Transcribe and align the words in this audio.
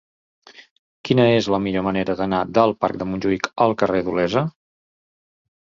Quina 1.09 1.27
és 1.33 1.49
la 1.55 1.59
millor 1.65 1.85
manera 1.89 2.17
d'anar 2.23 2.41
del 2.59 2.75
parc 2.85 2.99
de 3.03 3.09
Montjuïc 3.13 3.53
al 3.69 3.79
carrer 3.85 4.05
d'Olesa? 4.11 4.49